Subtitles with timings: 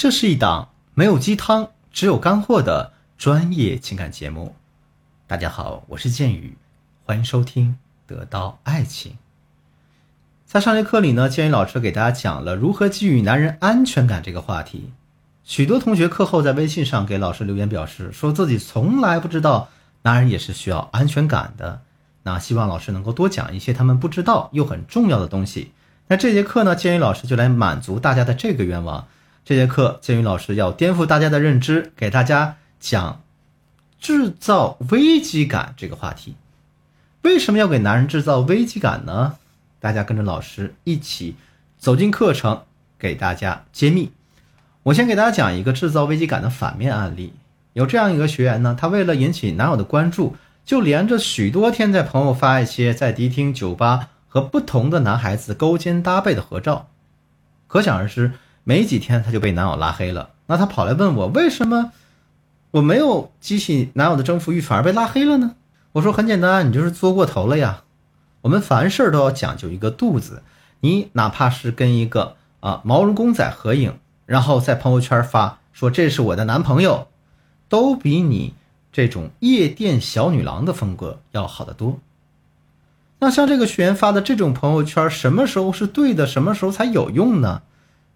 [0.00, 4.54] 这是一档没有鸡汤，只有干货的专业情感节目。
[5.26, 6.56] 大家好，我是剑宇，
[7.04, 7.76] 欢迎收听
[8.10, 9.12] 《得到爱情》。
[10.46, 14.90] 在上节课里呢，建宇老师给大家讲了如何给予男人安全感这个话题。
[15.44, 19.68] 许多同学课后在微信上给老师留言，表示说自己从来不知道
[20.00, 21.82] 男人也是需要安全感的。
[22.22, 25.72] 那希望老师能够多讲一些他们不知道又很重要的东西。
[26.06, 29.06] 那这节课呢，建宇老师就来满足大家的这个愿望。
[29.44, 33.22] 这节课，建宇老师要颠覆大家的认知，给大家讲
[33.98, 36.36] 制造危机感这个话题。
[37.22, 39.36] 为什么要给男人制造危机感呢？
[39.78, 41.36] 大家跟着老师一起
[41.78, 42.62] 走进课程，
[42.98, 44.12] 给大家揭秘。
[44.84, 47.32] 我先给大家讲一个制造危机感的反面案例。
[47.72, 50.36] 有这样一个学员呢，他为了引起男友的关注。
[50.62, 56.86] 就连着许多天在朋友发一些在迪厅、酒吧和不同的男孩子勾肩搭背的合照，
[57.66, 58.34] 可想而知，
[58.70, 60.30] 没几天他就被男友拉黑了。
[60.46, 61.90] 那他跑来问我，为什么
[62.70, 65.56] 我没有激起男友的征服欲，反而被拉黑了呢？
[65.90, 67.82] 我说很简单，你就是作过头了呀。
[68.42, 70.44] 我们凡事都要讲究一个度子，
[70.78, 77.08] 你哪怕是跟一个啊毛绒公仔合影，然后在朋友圈发说这是我的男朋友，
[77.68, 78.54] 都比你。
[78.92, 82.00] 这种夜店小女郎的风格要好得多。
[83.20, 86.26] 那像这个学员发的这种朋友圈，什么时候是对的？
[86.26, 87.62] 什么时候才有用呢？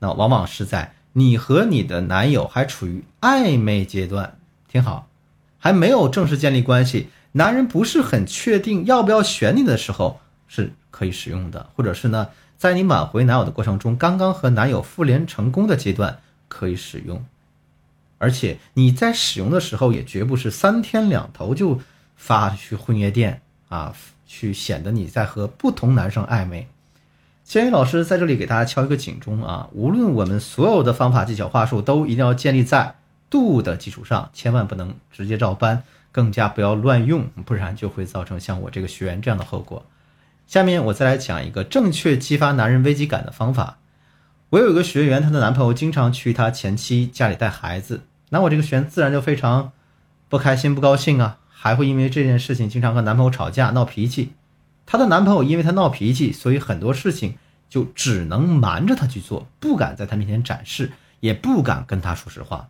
[0.00, 5.06] 那往往是在你和你的男友还处于暧昧阶段，听好，
[5.58, 17.24] 还没有正式建立关系，男人不是很确定要不要选你的时候是可以使用的，或者是呢，在你挽回男友的过程中，刚刚和男友复联成功的阶段可以使用。
[18.18, 21.80] 而且你在使用的时候，也绝不是三天两头就
[22.16, 23.94] 发去婚约店啊，
[24.26, 26.68] 去显得你在和不同男生暧昧。
[27.50, 32.94] 千羽老师在这里给大家敲一个警钟啊，无论我们所有的方法、技巧、话术，都一定要建立在
[33.28, 39.84] 度的基础上，千万不能直接照搬，更加不要乱用，不然就会造成像我这个学员这样的后果。
[40.46, 43.78] 下面我再来讲一个正确激发男人危机感的方法。
[44.50, 48.02] 我有一个学员，她的男朋友经常去她前妻家里带孩子。
[48.28, 49.72] 那我这个学员自然就非常
[50.28, 54.34] 不开心、不高兴啊，还会因为这件事情经常和男朋友吵架、闹脾气。
[54.86, 57.36] 她的男朋友因为她闹脾气，所以很多事情
[57.70, 62.68] 就只能瞒着他去做，不敢在他面前展示，也不敢跟他说实话。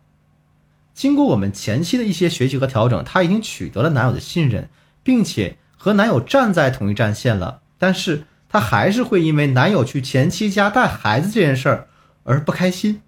[0.95, 4.69] 经过我们前期的一些学习和调整，她已经取得了男友的信任，
[5.03, 7.63] 并且和男友站在同一战线了。
[7.79, 11.89] 但是她还是会因为男友去前妻家带孩子这件事儿
[12.25, 13.03] 而不开心。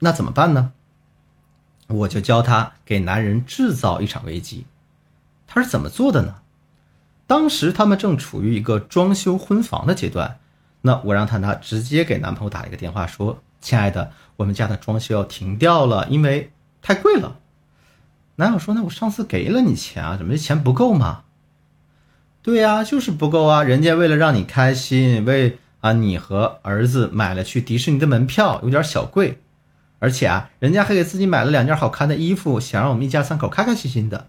[0.00, 0.72] 那怎么办呢？
[1.86, 4.66] 我就教他给男人制造一场危机，
[5.46, 6.42] 他是怎么做的呢？
[7.26, 10.38] 当时他们正处于一个装修婚房的阶段，
[10.80, 16.50] 那我让他呢直接给男朋友打了一个电话，说：“亲爱的，我们家的装修要停掉了，因为
[16.80, 17.38] 太贵了。”
[18.36, 21.24] 男友说：“那我上次给了你钱啊，怎么这钱不够吗
[22.42, 29.40] ？”“对呀，就是不够啊，人家为了让你开心，为啊你和儿子买了去迪士尼的门票，有点小贵。”
[30.00, 34.28] 而且啊，人家还给自己买了两件好看的衣服，想让我们一家三口开开心心的。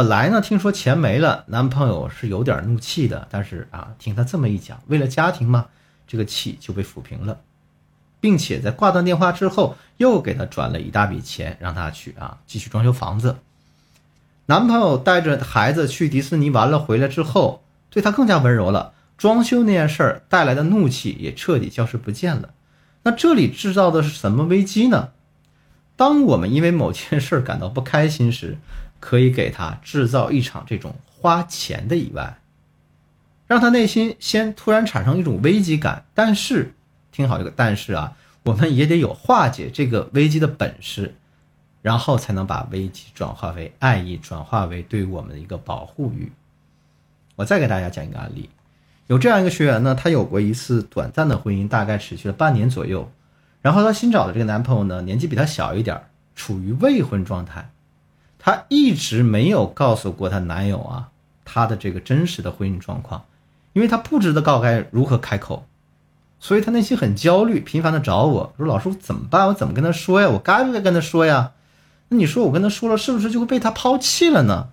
[0.00, 5.66] 本来呢，听说钱没了，男朋友是有点怒气的，但是啊，听他这么一讲，为了家庭嘛，
[6.06, 7.40] 这个气就被抚平了，
[8.18, 13.36] 并且在挂断电话之后，又给他转了一大笔钱，让他去啊继续装修房子。
[14.46, 22.54] 男朋友带着孩子去迪士尼玩了，回来之后对他更加温柔了，装修那件事儿带来的怒气也彻底消失不见了。
[23.02, 25.10] 那这里制造的是什么危机呢？
[25.96, 28.56] 当我们因为某件事感到不开心时，
[29.00, 32.38] 可以给他制造一场这种花钱的意外，
[33.46, 36.04] 让他内心先突然产生一种危机感。
[36.14, 36.72] 但是，
[37.10, 41.14] 听好这个但是啊，我们也得有化解这个危机的本事，
[41.82, 46.30] 然后才能把危机转化为爱意，转化为对我们的一个保护欲。
[47.36, 48.48] 我再给大家讲一个案例。
[49.06, 53.10] 有这样一个学员呢，她有过一次短暂的婚姻，大概持续了半年左右。
[53.60, 56.00] 然后她新找的这个男朋友呢，年纪比她小一点，
[56.36, 57.68] 处于未婚状态。
[58.40, 61.10] 她一直没有告诉过她男友啊，
[61.44, 63.24] 她的这个真实的婚姻状况，
[63.74, 65.66] 因为她不知道该如何开口，
[66.40, 69.46] 所以她内心很焦虑，频繁的找我说：“老师，我怎么办？
[69.46, 70.28] 我怎么跟他说呀？
[70.30, 71.52] 我该不该跟他说呀？
[72.08, 74.70] 那你说我跟他说了，是不是就会被他抛弃了呢？”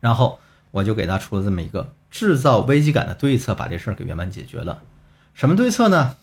[0.00, 0.40] 然后
[0.72, 1.92] 我就给他出了这么一个。
[2.08, 4.80] 制造危机感的对策，把这事儿给圆满解决了。
[5.34, 6.16] 什么对策呢？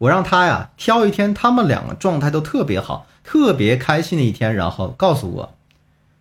[0.00, 5.54] 我让他呀挑一天，他们两个状态都特别好、特别开心的一天，然后告诉我。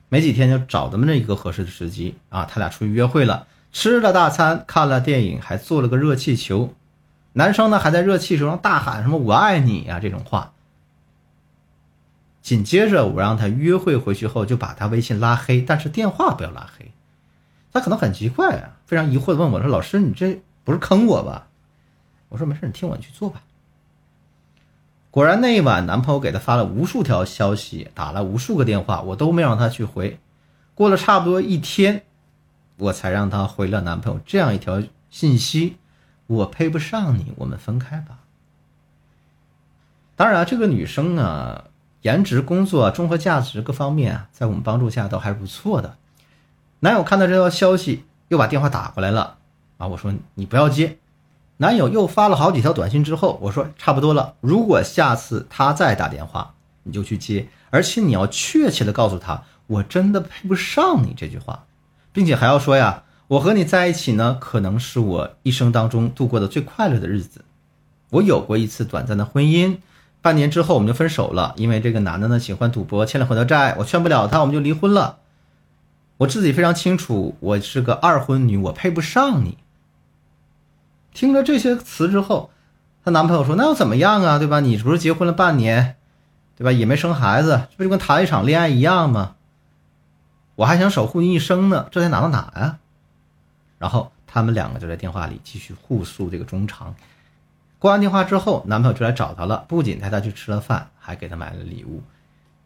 [0.09, 6.73] 没几天就找咱们这一个合适的时机啊，他俩出去约会了，吃了大餐，看了电影，还做了个热气球。
[7.31, 10.51] 男生呢还在热气球上大喊什么“我爱你”啊这种话。
[12.41, 16.91] 紧接着我让他约会回去后就把他微信拉黑，但是电话不要拉黑。
[17.71, 21.47] 他可能很奇怪啊，非常疑惑的问我说：“老师，你这不是坑我吧？”
[22.27, 23.41] 我说：“没事，你听我去做吧。”
[25.11, 30.19] 果然那一晚，男朋友给她发了无数条消息，打了无数个电话，我都没让她去回。
[30.75, 32.03] 过了差不多一天，
[32.77, 35.77] 我才让她回了男朋友这样一条信息
[36.27, 38.19] ：“我配不上你，我们分开吧。”
[40.15, 41.63] 当然，这个女生啊，
[42.03, 45.97] 颜值、工作、综合价值各方面啊，在我们帮助下都还是不错的。
[46.81, 49.37] 男友看到这条消息，又把电话打过来了
[49.79, 49.87] 啊！
[49.87, 50.98] 我说你不要接。
[51.61, 54.35] 男友又发了好几条短信之后，我说差不多了。
[54.39, 56.53] 如果下次他再打电话，
[56.83, 61.65] 你就去接，而且你要确切的告诉他，我真的配不上你这句话，
[62.13, 67.43] 并且还要说呀，我和你在一起呢，可能是我一生当中度过的最快乐的日子。
[68.11, 69.79] 我有过一次短暂的婚姻，
[70.21, 75.17] 半年之后我们就分手了，因为这个男的呢喜欢赌博，欠了很多债，我劝不了他，我们就离婚了。
[76.19, 79.57] 我自己非常清楚，我是个二婚女，我配不上你。
[81.13, 82.51] 听了这些词之后，
[83.03, 84.37] 她男朋友说：“那又怎么样啊？
[84.37, 84.59] 对吧？
[84.59, 85.95] 你不是结婚了半年，
[86.55, 86.71] 对吧？
[86.71, 89.35] 也没生孩子，这不就跟谈一场恋爱一样吗？
[90.55, 92.77] 我还想守护你一生呢，这才哪到哪呀？”
[93.79, 96.95] 然后他们两个就在电话里继续互诉这个衷肠。
[97.79, 102.03] 挂完电话之后，男朋友就来找她了，不仅带她去吃了饭，还给她买了礼物。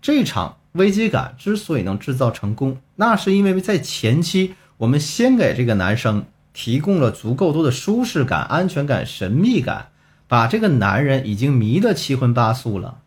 [0.01, 6.25] 这场危机感之所以能制造成功，那是因为在前期我们先给这个男生。
[6.54, 9.90] 提供了足够多的舒适感、安全感、神秘感，
[10.28, 13.00] 把这个男人已经迷得七荤八素了。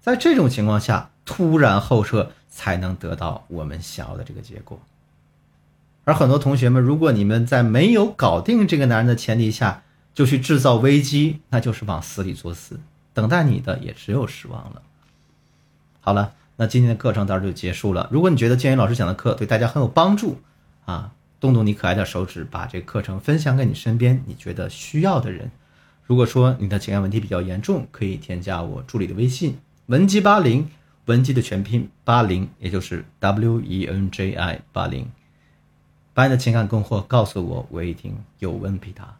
[0.00, 4.78] 在这种情况下，突然后撤才能得到我们想要的这个结果。
[6.04, 12.78] 而很多同学们，如果你们在没有搞定这个男人的前提下就去制造危机，那就是往死里作死，
[13.14, 14.82] 等待你的也只有失望了。
[16.02, 18.10] 好了，那今天的课程到这就结束了。
[18.12, 20.42] 如果你觉得建宇老师讲的课对大家很有帮助
[20.84, 21.12] 啊。
[21.44, 25.50] 动动你可爱的手指，把这课程分享给你身边你觉得需要的人。
[26.06, 30.66] 如果说你的情感问题比较严重，可以添加我助理的微信文姬八零，
[31.04, 35.12] 文姬的全拼八零，也就是 W E N J I 八零，
[36.14, 39.14] 把你的情感困惑告诉我，我一定有问必答。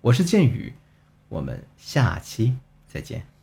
[0.00, 0.72] 我是剑宇，
[1.28, 2.56] 我们下期
[2.88, 3.35] 再见。